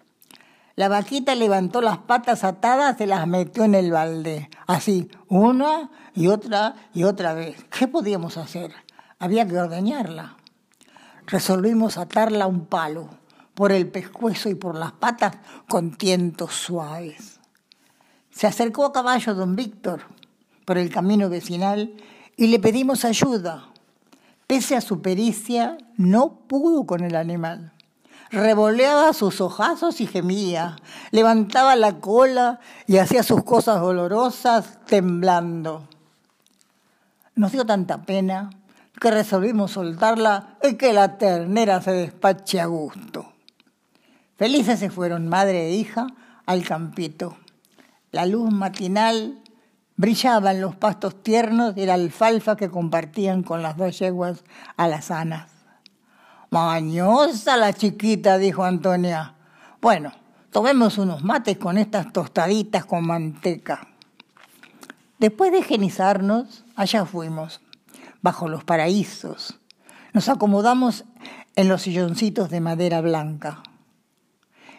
La 0.77 0.89
vaquita 0.89 1.37
levantó 1.37 1.81
las 1.81 1.99
patas 1.99 2.43
atadas, 2.43 3.01
y 3.01 3.07
las 3.07 3.27
metió 3.29 3.65
en 3.65 3.75
el 3.75 3.93
balde. 3.93 4.51
Así, 4.67 5.09
una 5.29 5.91
y 6.15 6.27
otra 6.27 6.75
y 6.93 7.05
otra 7.05 7.35
vez. 7.35 7.65
¿Qué 7.71 7.87
podíamos 7.87 8.37
hacer? 8.37 8.73
Había 9.21 9.47
que 9.47 9.59
ordeñarla. 9.59 10.37
Resolvimos 11.27 11.97
atarla 11.97 12.45
a 12.45 12.49
un 12.49 12.67
palo, 12.67 13.09
por 13.55 13.71
el 13.71 13.89
pescuezo 13.89 14.49
y 14.49 14.57
por 14.57 14.75
las 14.75 14.93
patas, 14.93 15.37
con 15.69 15.93
tientos 15.97 16.53
suaves. 16.55 17.39
Se 18.31 18.49
acercó 18.49 18.85
a 18.85 18.93
caballo 18.93 19.33
don 19.35 19.55
Víctor 19.55 20.01
por 20.65 20.77
el 20.77 20.91
camino 20.91 21.29
vecinal 21.29 21.95
y 22.37 22.49
le 22.49 22.59
pedimos 22.59 23.05
ayuda. 23.05 23.69
Pese 24.49 24.75
a 24.75 24.81
su 24.81 25.01
pericia, 25.01 25.79
no 25.97 26.41
pudo 26.49 26.85
con 26.85 27.05
el 27.05 27.15
animal. 27.15 27.74
Revoleaba 28.31 29.13
sus 29.13 29.41
ojazos 29.41 30.01
y 30.01 30.07
gemía, 30.07 30.77
levantaba 31.11 31.77
la 31.77 32.01
cola 32.01 32.61
y 32.87 32.99
hacía 32.99 33.23
sus 33.23 33.45
cosas 33.45 33.81
dolorosas 33.81 34.79
temblando. 34.87 35.87
Nos 37.37 37.53
dio 37.53 37.65
tanta 37.65 38.03
pena 38.03 38.51
que 39.01 39.11
resolvimos 39.11 39.73
soltarla 39.73 40.57
y 40.63 40.75
que 40.75 40.93
la 40.93 41.19
ternera 41.19 41.81
se 41.83 41.93
despache 41.93 42.61
a 42.61 42.67
gusto. 42.67 43.33
Felices 44.37 44.81
se 44.81 44.91
fueron 44.91 45.29
madre 45.29 45.69
e 45.69 45.75
hija 45.75 46.07
al 46.47 46.65
campito. 46.65 47.37
La 48.11 48.27
luz 48.27 48.53
matinal 48.53 49.43
brillaba 49.97 50.53
en 50.53 50.61
los 50.61 50.75
pastos 50.77 51.23
tiernos 51.23 51.77
y 51.77 51.87
la 51.87 51.95
alfalfa 51.95 52.57
que 52.57 52.71
compartían 52.71 53.43
con 53.43 53.63
las 53.63 53.77
dos 53.77 53.99
yeguas 53.99 54.45
alazanas. 54.77 55.54
Mañosa 56.55 57.57
la 57.57 57.73
chiquita, 57.73 58.39
dijo 58.39 58.63
Antonia. 58.63 59.35
Bueno, 59.81 60.13
tomemos 60.53 60.99
unos 60.99 61.25
mates 61.25 61.59
con 61.59 61.79
estas 61.79 62.13
tostaditas 62.13 62.85
con 62.85 63.05
manteca. 63.05 63.89
Después 65.19 65.51
de 65.51 65.65
genizarnos, 65.65 66.65
allá 66.77 67.07
fuimos, 67.07 67.61
bajo 68.23 68.47
los 68.47 68.63
paraísos. 68.63 69.59
Nos 70.13 70.29
acomodamos 70.29 71.05
en 71.57 71.67
los 71.67 71.83
silloncitos 71.83 72.51
de 72.51 72.61
madera 72.61 73.01
blanca. 73.01 73.65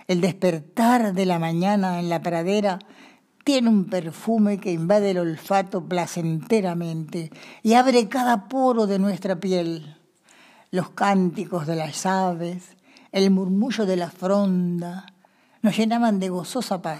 El 0.08 0.22
despertar 0.22 1.14
de 1.14 1.26
la 1.26 1.40
mañana 1.40 2.00
en 2.00 2.08
la 2.08 2.22
pradera 2.22 2.80
tiene 3.44 3.68
un 3.68 3.88
perfume 3.88 4.62
que 4.62 4.72
invade 4.72 5.12
el 5.12 5.18
olfato 5.18 5.84
placenteramente 5.84 7.32
y 7.64 7.74
abre 7.74 8.08
cada 8.08 8.48
poro 8.48 8.88
de 8.88 8.98
nuestra 8.98 9.42
piel. 9.42 9.98
Los 10.76 10.90
cánticos 10.90 11.68
de 11.68 11.78
las 11.78 12.06
aves, 12.06 12.76
el 13.14 13.32
murmullo 13.32 13.86
de 13.86 13.96
la 13.96 14.12
fronda, 14.12 15.06
nos 15.62 15.78
llenaban 15.78 16.20
de 16.20 16.28
gozosa 16.28 16.82
paz. 16.82 17.00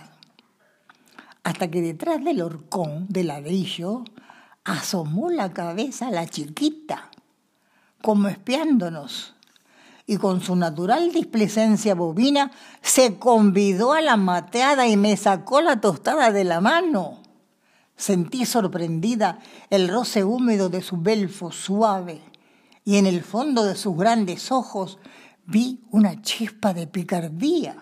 Hasta 1.44 1.70
que 1.70 1.82
detrás 1.82 2.24
del 2.24 2.42
horcón 2.42 3.06
de 3.10 3.26
ladrillo 3.26 4.06
asomó 4.64 5.30
la 5.30 5.52
cabeza 5.52 6.10
la 6.10 6.26
chiquita, 6.26 7.10
como 8.02 8.30
espiándonos 8.30 9.36
y 10.08 10.16
con 10.16 10.40
su 10.40 10.56
natural 10.56 11.12
displicencia 11.12 11.96
bovina 11.96 12.52
se 12.82 13.20
convidó 13.20 13.92
a 13.92 14.00
la 14.00 14.16
mateada 14.16 14.88
y 14.88 14.96
me 14.96 15.18
sacó 15.18 15.60
la 15.60 15.82
tostada 15.82 16.32
de 16.32 16.46
la 16.46 16.62
mano. 16.62 17.20
Sentí 17.98 18.46
sorprendida 18.46 19.40
el 19.70 19.90
roce 19.90 20.24
húmedo 20.24 20.70
de 20.70 20.82
su 20.82 20.96
belfo 20.96 21.52
suave 21.52 22.22
y 22.86 22.98
en 22.98 23.08
el 23.08 23.24
fondo 23.24 23.66
de 23.66 23.76
sus 23.76 23.98
grandes 23.98 24.52
ojos 24.52 25.00
vi 25.46 25.84
una 25.90 26.22
chispa 26.22 26.74
de 26.74 26.86
picardía. 26.86 27.78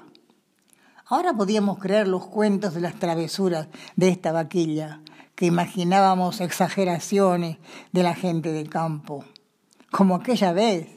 Ahora 1.05 1.33
podíamos 1.33 1.77
creer 1.77 2.07
los 2.07 2.25
cuentos 2.25 2.73
de 2.73 2.81
las 2.81 2.95
travesuras 2.95 3.67
de 3.97 4.07
esta 4.07 4.31
vaquilla, 4.31 5.01
que 5.35 5.45
imaginábamos 5.45 6.39
exageraciones 6.39 7.57
de 7.91 8.03
la 8.03 8.15
gente 8.15 8.53
del 8.53 8.69
campo, 8.69 9.25
como 9.91 10.15
aquella 10.15 10.53
vez 10.53 10.87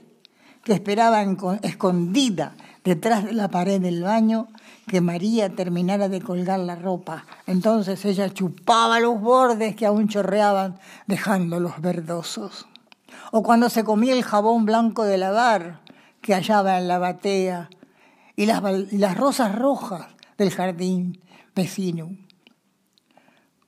que 0.63 0.73
esperaba 0.73 1.23
escondida 1.63 2.55
detrás 2.85 3.25
de 3.25 3.33
la 3.33 3.49
pared 3.49 3.81
del 3.81 4.03
baño 4.03 4.49
que 4.87 5.01
María 5.01 5.49
terminara 5.55 6.09
de 6.09 6.23
colgar 6.23 6.61
la 6.61 6.77
ropa. 6.77 7.27
Entonces 7.47 8.05
ella 8.05 8.33
chupaba 8.33 9.01
los 9.01 9.21
bordes 9.21 9.75
que 9.75 9.87
aún 9.87 10.07
chorreaban, 10.07 10.79
dejándolos 11.07 11.81
verdosos. 11.81 12.67
O 13.33 13.43
cuando 13.43 13.71
se 13.71 13.85
comía 13.85 14.13
el 14.13 14.23
jabón 14.23 14.65
blanco 14.65 15.05
de 15.05 15.19
lavar 15.19 15.81
que 16.21 16.35
hallaba 16.35 16.79
en 16.79 16.89
la 16.89 16.99
batea 16.99 17.71
y 18.35 18.47
las, 18.47 18.63
las 18.93 19.17
rosas 19.17 19.55
rojas 19.55 20.07
del 20.39 20.51
jardín 20.51 21.21
vecino. 21.55 22.11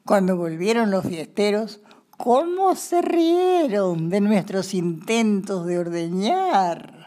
Cuando 0.05 0.37
volvieron 0.37 0.90
los 0.90 1.05
fiesteros, 1.05 1.81
¿Cómo 2.18 2.74
se 2.74 3.01
rieron 3.01 4.11
de 4.11 4.20
nuestros 4.20 4.74
intentos 4.74 5.64
de 5.66 5.79
ordeñar? 5.79 7.07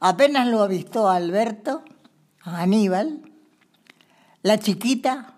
Apenas 0.00 0.48
lo 0.48 0.62
avistó 0.62 1.10
Alberto, 1.10 1.84
a 2.40 2.62
Aníbal, 2.62 3.30
la 4.40 4.58
chiquita 4.58 5.34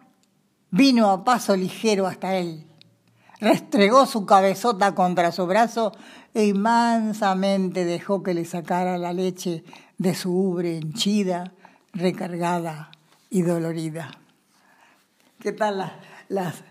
vino 0.70 1.10
a 1.10 1.24
paso 1.24 1.56
ligero 1.56 2.06
hasta 2.06 2.36
él, 2.36 2.67
restregó 3.40 4.06
su 4.06 4.26
cabezota 4.26 4.94
contra 4.94 5.32
su 5.32 5.46
brazo 5.46 5.92
y 6.34 6.52
mansamente 6.52 7.84
dejó 7.84 8.22
que 8.22 8.34
le 8.34 8.44
sacara 8.44 8.98
la 8.98 9.12
leche 9.12 9.64
de 9.96 10.14
su 10.14 10.32
ubre 10.32 10.78
henchida, 10.78 11.52
recargada 11.92 12.90
y 13.30 13.42
dolorida. 13.42 14.10
¿Qué 15.40 15.52
tal 15.52 15.78
las, 15.78 15.92
las 16.28 16.62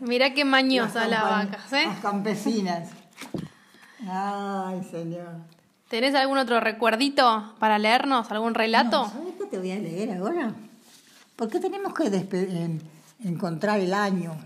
Mira 0.00 0.32
qué 0.34 0.44
mañosa 0.44 1.08
la 1.08 1.22
vaca, 1.24 1.58
¿eh? 1.72 1.86
Las 1.86 2.00
campesinas. 2.00 2.90
Ay, 4.08 4.82
señor. 4.90 5.28
¿Tenés 5.88 6.14
algún 6.14 6.38
otro 6.38 6.60
recuerdito 6.60 7.54
para 7.58 7.78
leernos? 7.78 8.30
¿Algún 8.30 8.54
relato? 8.54 9.02
No, 9.02 9.10
¿Sabes 9.10 9.34
qué 9.38 9.46
te 9.46 9.58
voy 9.58 9.72
a 9.72 9.78
leer 9.78 10.12
ahora? 10.12 10.52
Porque 11.34 11.58
tenemos 11.60 11.94
que 11.94 12.78
encontrar 13.24 13.80
el 13.80 13.94
año, 13.94 14.36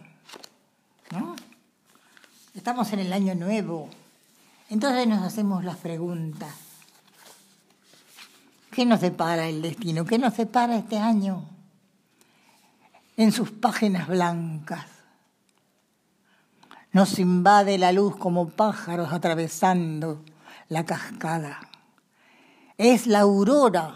Estamos 2.55 2.93
en 2.93 3.01
el 3.01 3.13
año 3.13 3.35
nuevo. 3.35 3.89
Entonces 4.71 5.07
nos 5.07 5.23
hacemos 5.23 5.65
las 5.65 5.77
preguntas. 5.77 6.55
¿Qué 8.71 8.87
nos 8.87 9.01
depara 9.01 9.49
el 9.49 9.63
destino? 9.63 10.05
¿Qué 10.05 10.19
nos 10.19 10.37
depara 10.37 10.77
este 10.77 10.99
año? 10.99 11.49
En 13.17 13.33
sus 13.33 13.51
páginas 13.51 14.09
blancas 14.09 14.87
nos 16.93 17.19
invade 17.19 17.79
la 17.79 17.91
luz 17.91 18.17
como 18.17 18.51
pájaros 18.51 19.13
atravesando 19.13 20.23
la 20.69 20.85
cascada. 20.85 21.61
Es 22.77 23.07
la 23.07 23.21
aurora, 23.21 23.95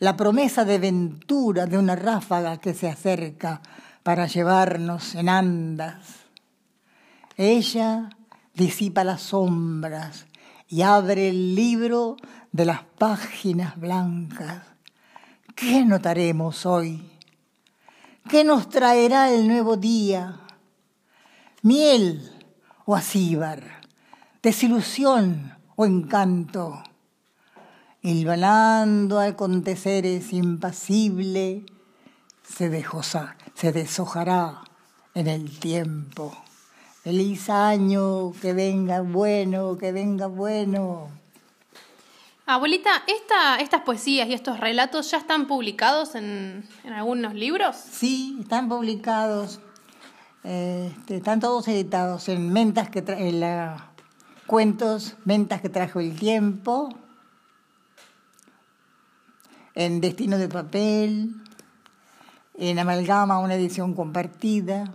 la 0.00 0.16
promesa 0.16 0.64
de 0.64 0.78
ventura 0.78 1.66
de 1.66 1.78
una 1.78 1.94
ráfaga 1.94 2.58
que 2.58 2.74
se 2.74 2.88
acerca 2.88 3.62
para 4.02 4.26
llevarnos 4.26 5.14
en 5.14 5.28
andas. 5.28 6.26
Ella 7.36 8.10
disipa 8.54 9.04
las 9.04 9.22
sombras 9.22 10.26
y 10.68 10.82
abre 10.82 11.28
el 11.28 11.54
libro 11.54 12.16
de 12.52 12.64
las 12.64 12.82
páginas 12.98 13.78
blancas. 13.78 14.62
¿Qué 15.54 15.84
notaremos 15.84 16.66
hoy? 16.66 17.10
¿Qué 18.28 18.44
nos 18.44 18.68
traerá 18.68 19.30
el 19.32 19.48
nuevo 19.48 19.76
día? 19.76 20.42
miel 21.62 22.28
o 22.84 22.96
acíbar, 22.96 23.62
desilusión 24.42 25.54
o 25.76 25.86
encanto. 25.86 26.82
Hilvanando 28.02 29.20
aconteceres 29.20 30.32
impasible, 30.32 31.64
se, 32.42 32.68
dejosa, 32.68 33.36
se 33.54 33.72
deshojará 33.72 34.62
en 35.14 35.28
el 35.28 35.58
tiempo. 35.58 36.36
Feliz 37.02 37.50
año, 37.50 38.32
que 38.40 38.52
venga 38.52 39.00
bueno, 39.00 39.76
que 39.76 39.92
venga 39.92 40.26
bueno. 40.26 41.08
Abuelita, 42.46 42.90
esta, 43.06 43.56
estas 43.56 43.82
poesías 43.82 44.28
y 44.28 44.34
estos 44.34 44.60
relatos 44.60 45.10
ya 45.10 45.18
están 45.18 45.46
publicados 45.46 46.14
en, 46.14 46.68
en 46.84 46.92
algunos 46.92 47.34
libros. 47.34 47.76
Sí, 47.76 48.36
están 48.40 48.68
publicados 48.68 49.60
este, 50.44 51.16
están 51.16 51.38
todos 51.38 51.68
editados 51.68 52.28
en 52.28 52.52
mentas 52.52 52.90
que 52.90 53.04
en 53.06 53.40
la, 53.40 53.92
cuentos, 54.46 55.14
mentas 55.24 55.60
que 55.60 55.68
trajo 55.68 56.00
el 56.00 56.18
tiempo, 56.18 56.88
en 59.74 60.00
Destino 60.00 60.38
de 60.38 60.48
Papel, 60.48 61.41
en 62.58 62.78
Amalgama, 62.78 63.38
una 63.38 63.54
edición 63.54 63.94
compartida. 63.94 64.94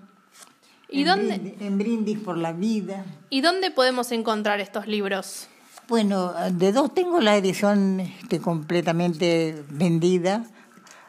¿Y 0.89 1.01
en 1.01 1.07
dónde? 1.07 1.37
Brindis, 1.37 1.61
en 1.61 1.77
Brindis 1.77 2.19
por 2.19 2.37
la 2.37 2.53
Vida. 2.53 3.05
¿Y 3.29 3.41
dónde 3.41 3.71
podemos 3.71 4.11
encontrar 4.11 4.59
estos 4.59 4.87
libros? 4.87 5.47
Bueno, 5.87 6.33
de 6.51 6.71
dos 6.71 6.93
tengo 6.93 7.19
la 7.21 7.35
edición 7.37 7.99
este, 8.01 8.39
completamente 8.39 9.63
vendida, 9.69 10.45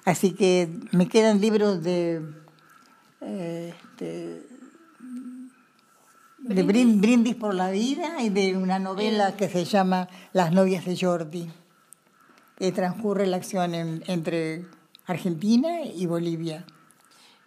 así 0.04 0.32
que 0.32 0.68
me 0.92 1.08
quedan 1.08 1.40
libros 1.40 1.82
de 1.82 2.22
este, 3.20 4.46
de 6.38 6.64
Brin- 6.64 7.00
Brindis 7.00 7.34
por 7.34 7.54
la 7.54 7.70
Vida 7.70 8.22
y 8.22 8.28
de 8.30 8.56
una 8.56 8.78
novela 8.78 9.36
que 9.36 9.48
se 9.48 9.64
llama 9.64 10.08
Las 10.32 10.52
novias 10.52 10.84
de 10.84 10.96
Jordi. 10.96 11.50
que 12.56 12.72
transcurre 12.72 13.24
la 13.28 13.36
acción 13.36 13.72
en- 13.74 14.02
entre 14.08 14.64
Argentina 15.08 15.82
y 15.82 16.06
Bolivia. 16.06 16.64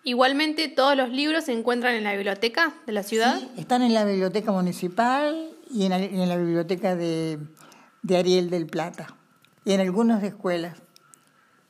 Igualmente, 0.04 0.67
todos 0.67 0.97
los 0.97 1.10
libros 1.10 1.45
se 1.45 1.54
encuentran 1.54 1.93
en 1.93 2.04
la 2.04 2.13
biblioteca 2.13 2.74
de 2.88 2.91
la 2.91 3.04
ciudad. 3.04 3.39
Sí, 3.39 3.50
están 3.56 3.84
en 3.84 3.93
la 3.93 4.04
biblioteca 4.04 4.52
municipal 4.52 5.52
y 5.69 5.84
en 5.84 5.91
la, 5.91 6.00
en 6.00 6.28
la 6.28 6.38
biblioteca 6.38 6.95
de, 6.95 7.38
de 8.02 8.17
Ariel 8.17 8.50
del 8.50 8.65
Plata 8.65 9.15
y 9.63 9.74
en 9.74 9.80
algunas 9.80 10.24
escuelas. 10.24 10.76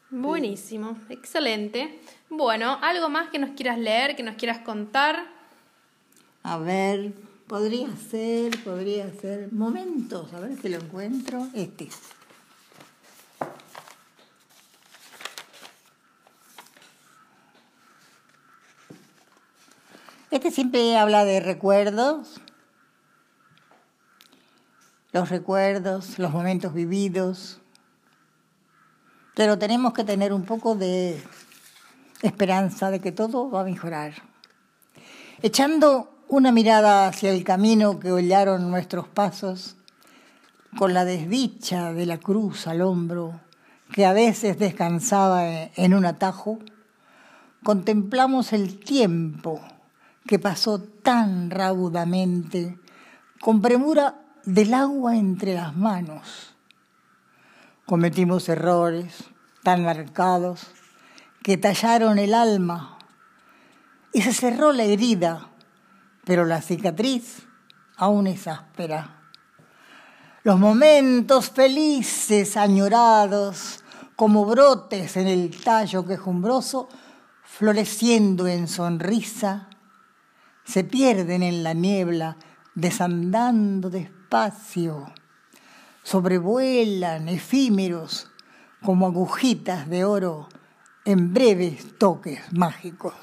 Buenísimo, 0.10 0.98
excelente. 1.10 2.00
Bueno, 2.30 2.78
¿algo 2.82 3.10
más 3.10 3.30
que 3.30 3.38
nos 3.38 3.52
quieras 3.52 3.78
leer, 3.78 4.16
que 4.16 4.24
nos 4.24 4.36
quieras 4.36 4.60
contar? 4.60 5.26
A 6.44 6.58
ver, 6.58 7.14
podría 7.48 7.90
ser, 7.98 8.58
podría 8.64 9.12
ser. 9.14 9.52
Momentos, 9.52 10.34
a 10.34 10.40
ver 10.40 10.58
si 10.62 10.70
lo 10.70 10.78
encuentro. 10.78 11.48
Este. 11.54 11.90
Este 20.32 20.50
siempre 20.50 20.96
habla 20.96 21.26
de 21.26 21.42
recuerdos, 21.42 22.40
los 25.12 25.28
recuerdos, 25.28 26.20
los 26.20 26.32
momentos 26.32 26.74
vividos, 26.74 27.60
pero 29.36 29.60
tenemos 29.60 29.92
que 29.92 30.06
tener 30.06 30.32
un 30.32 30.46
poco 30.46 30.76
de 30.76 31.22
esperanza 32.22 32.92
de 32.92 33.02
que 33.02 33.12
todo 33.12 33.52
va 33.52 33.60
a 33.60 33.66
mejorar. 33.66 34.14
Echando 35.42 36.24
una 36.30 36.54
mirada 36.54 37.10
hacia 37.10 37.32
el 37.32 37.44
camino 37.44 38.00
que 38.00 38.14
hollaron 38.14 38.72
nuestros 38.72 39.10
pasos, 39.10 39.76
con 40.78 40.94
la 40.94 41.04
desdicha 41.04 41.92
de 41.92 42.06
la 42.06 42.20
cruz 42.20 42.68
al 42.68 42.84
hombro, 42.84 43.42
que 43.92 44.06
a 44.06 44.14
veces 44.14 44.58
descansaba 44.58 45.44
en 45.46 45.94
un 45.94 46.06
atajo, 46.06 46.58
contemplamos 47.64 48.54
el 48.54 48.80
tiempo 48.80 49.62
que 50.26 50.40
pasó 50.40 50.80
tan 50.82 51.50
raudamente, 51.50 52.80
con 53.40 53.62
premura 53.62 54.22
del 54.46 54.74
agua 54.74 55.16
entre 55.18 55.56
las 55.56 55.76
manos. 55.76 56.56
Cometimos 57.86 58.48
errores 58.50 59.26
tan 59.64 59.84
marcados 59.84 60.68
que 61.44 61.58
tallaron 61.58 62.20
el 62.20 62.34
alma 62.34 62.98
y 64.14 64.22
se 64.22 64.34
cerró 64.34 64.72
la 64.72 64.84
herida, 64.84 65.50
pero 66.26 66.46
la 66.46 66.62
cicatriz 66.62 67.48
aún 67.98 68.28
es 68.28 68.48
áspera. 68.48 69.22
Los 70.44 70.60
momentos 70.60 71.52
felices, 71.52 72.58
añorados, 72.58 73.84
como 74.16 74.46
brotes 74.46 75.18
en 75.18 75.28
el 75.28 75.56
tallo 75.62 76.06
quejumbroso, 76.06 76.90
floreciendo 77.44 78.48
en 78.48 78.68
sonrisa, 78.68 79.70
se 80.72 80.86
pierden 80.86 81.44
en 81.44 81.64
la 81.64 81.74
niebla, 81.74 82.38
desandando 82.76 83.90
despacio, 83.90 85.14
sobrevuelan 86.02 87.28
efímeros 87.28 88.32
como 88.82 89.08
agujitas 89.08 89.90
de 89.90 90.06
oro 90.06 90.48
en 91.04 91.34
breves 91.34 91.98
toques 91.98 92.54
mágicos. 92.54 93.14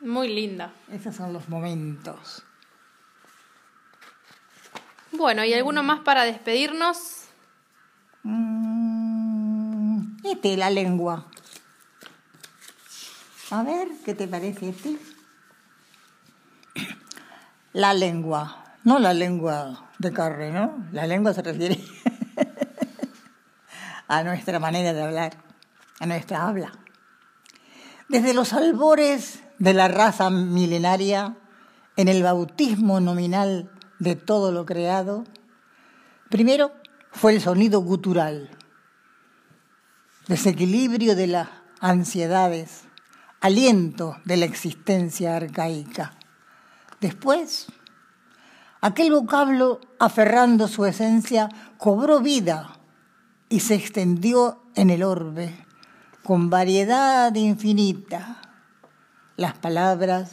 Muy 0.00 0.28
linda. 0.28 0.72
Esos 0.88 1.16
son 1.16 1.32
los 1.32 1.48
momentos. 1.48 2.44
Bueno, 5.10 5.44
¿y 5.44 5.52
alguno 5.52 5.82
más 5.82 5.98
para 6.00 6.22
despedirnos? 6.22 7.24
Mm, 8.22 10.18
Este, 10.22 10.56
la 10.56 10.70
lengua. 10.70 11.26
A 13.50 13.64
ver, 13.64 13.88
¿qué 14.04 14.14
te 14.14 14.28
parece 14.28 14.68
este? 14.68 14.96
La 17.76 17.92
lengua. 17.92 18.64
No 18.84 18.98
la 18.98 19.12
lengua 19.12 19.90
de 19.98 20.10
carne, 20.10 20.50
¿no? 20.50 20.86
La 20.92 21.06
lengua 21.06 21.34
se 21.34 21.42
refiere 21.42 21.78
a 24.08 24.22
nuestra 24.22 24.58
manera 24.58 24.94
de 24.94 25.02
hablar, 25.02 25.36
a 26.00 26.06
nuestra 26.06 26.48
habla. 26.48 26.72
Desde 28.08 28.32
los 28.32 28.54
albores 28.54 29.42
de 29.58 29.74
la 29.74 29.88
raza 29.88 30.30
milenaria, 30.30 31.36
en 31.96 32.08
el 32.08 32.22
bautismo 32.22 32.98
nominal 33.00 33.70
de 33.98 34.16
todo 34.16 34.52
lo 34.52 34.64
creado, 34.64 35.24
primero 36.30 36.72
fue 37.12 37.34
el 37.34 37.42
sonido 37.42 37.80
gutural, 37.80 38.48
desequilibrio 40.28 41.14
de 41.14 41.26
las 41.26 41.48
ansiedades, 41.80 42.84
aliento 43.42 44.16
de 44.24 44.38
la 44.38 44.46
existencia 44.46 45.36
arcaica. 45.36 46.16
Después, 47.00 47.66
aquel 48.80 49.12
vocablo, 49.12 49.80
aferrando 49.98 50.68
su 50.68 50.86
esencia, 50.86 51.48
cobró 51.78 52.20
vida 52.20 52.78
y 53.48 53.60
se 53.60 53.74
extendió 53.74 54.62
en 54.74 54.90
el 54.90 55.02
orbe 55.02 55.66
con 56.22 56.50
variedad 56.50 57.32
infinita. 57.34 58.40
Las 59.36 59.54
palabras 59.58 60.32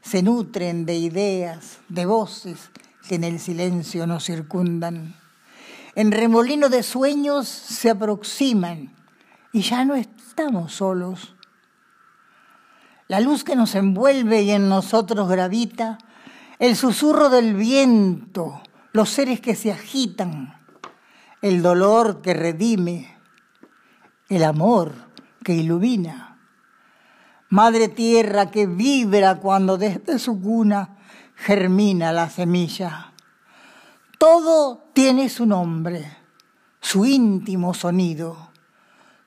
se 0.00 0.22
nutren 0.22 0.86
de 0.86 0.96
ideas, 0.96 1.78
de 1.88 2.06
voces 2.06 2.70
que 3.06 3.16
en 3.16 3.24
el 3.24 3.38
silencio 3.38 4.06
nos 4.06 4.24
circundan. 4.24 5.14
En 5.94 6.12
remolino 6.12 6.68
de 6.68 6.82
sueños 6.82 7.48
se 7.48 7.90
aproximan 7.90 8.94
y 9.52 9.62
ya 9.62 9.84
no 9.84 9.94
estamos 9.94 10.72
solos. 10.72 11.34
La 13.10 13.18
luz 13.18 13.42
que 13.42 13.56
nos 13.56 13.74
envuelve 13.74 14.42
y 14.42 14.52
en 14.52 14.68
nosotros 14.68 15.28
gravita, 15.28 15.98
el 16.60 16.76
susurro 16.76 17.28
del 17.28 17.56
viento, 17.56 18.62
los 18.92 19.10
seres 19.10 19.40
que 19.40 19.56
se 19.56 19.72
agitan, 19.72 20.54
el 21.42 21.60
dolor 21.60 22.22
que 22.22 22.34
redime, 22.34 23.18
el 24.28 24.44
amor 24.44 24.94
que 25.42 25.54
ilumina. 25.54 26.38
Madre 27.48 27.88
tierra 27.88 28.52
que 28.52 28.68
vibra 28.68 29.40
cuando 29.40 29.76
desde 29.76 30.20
su 30.20 30.40
cuna 30.40 30.96
germina 31.34 32.12
la 32.12 32.30
semilla. 32.30 33.12
Todo 34.20 34.84
tiene 34.92 35.30
su 35.30 35.46
nombre, 35.46 36.16
su 36.80 37.04
íntimo 37.04 37.74
sonido. 37.74 38.52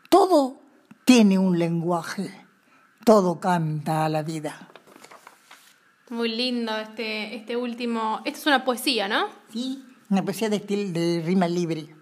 Todo 0.07 0.61
tiene 1.03 1.37
un 1.37 1.59
lenguaje, 1.59 2.42
todo 3.03 3.39
canta 3.39 4.05
a 4.05 4.09
la 4.09 4.23
vida. 4.23 4.69
Muy 6.09 6.29
lindo 6.29 6.75
este, 6.77 7.35
este 7.35 7.55
último. 7.55 8.21
Esta 8.25 8.39
es 8.39 8.45
una 8.45 8.65
poesía, 8.65 9.07
¿no? 9.07 9.27
Sí, 9.51 9.83
una 10.09 10.23
poesía 10.23 10.49
de 10.49 10.57
estilo 10.57 10.91
de 10.91 11.23
rima 11.25 11.47
libre. 11.47 11.95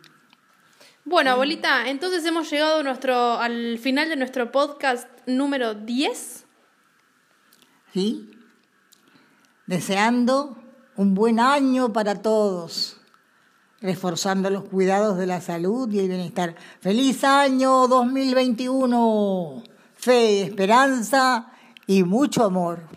Bueno, 1.05 1.31
abuelita, 1.31 1.89
entonces 1.89 2.23
hemos 2.25 2.49
llegado 2.49 2.83
nuestro, 2.83 3.39
al 3.39 3.79
final 3.79 4.09
de 4.09 4.15
nuestro 4.15 4.51
podcast 4.51 5.07
número 5.25 5.73
10. 5.73 6.45
¿Sí? 7.93 8.29
Deseando 9.65 10.57
un 10.95 11.15
buen 11.15 11.39
año 11.39 11.91
para 11.91 12.21
todos, 12.21 12.97
reforzando 13.81 14.49
los 14.49 14.65
cuidados 14.65 15.17
de 15.17 15.25
la 15.25 15.41
salud 15.41 15.91
y 15.91 15.99
el 15.99 16.07
bienestar. 16.07 16.55
¡Feliz 16.81 17.23
año 17.23 17.87
2021! 17.87 19.70
Fe, 20.01 20.41
esperanza 20.41 21.51
y 21.85 22.03
mucho 22.03 22.43
amor. 22.43 22.87